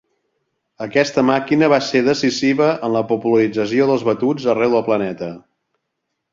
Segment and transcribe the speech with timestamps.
[0.85, 5.33] Aquesta màquina va ser decisiva en la popularització dels batuts arreu del planeta.